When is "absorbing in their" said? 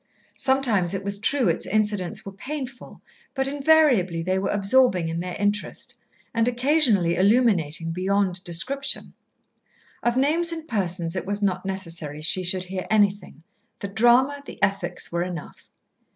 4.49-5.35